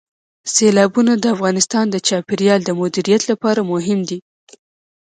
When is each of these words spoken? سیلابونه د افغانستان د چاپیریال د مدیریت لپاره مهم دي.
سیلابونه 0.53 1.13
د 1.17 1.25
افغانستان 1.35 1.85
د 1.89 1.95
چاپیریال 2.07 2.61
د 2.65 2.69
مدیریت 2.81 3.21
لپاره 3.31 3.59
مهم 3.71 3.99
دي. 4.09 4.19